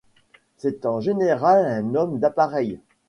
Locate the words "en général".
0.87-1.63